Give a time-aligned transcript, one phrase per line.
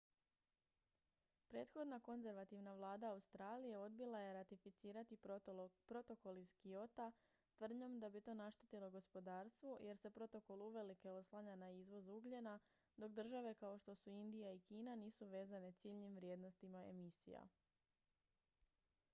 [1.49, 5.17] prethodna konzervativna vlada australije odbila je ratificirati
[5.87, 7.11] protokol iz kyota
[7.57, 12.59] tvrdnjom da bi to naštetilo gospodarstvu jer se protokol uvelike oslanja na izvoz ugljena
[12.97, 17.47] dok države kao što su indija i kina nisu vezane ciljnim vrijednostima emisija